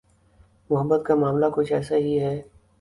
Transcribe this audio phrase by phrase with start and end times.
[0.69, 2.41] محبت کا معاملہ کچھ ایسا ہی ہے۔